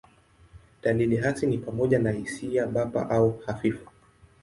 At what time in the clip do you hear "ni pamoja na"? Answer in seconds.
1.47-2.11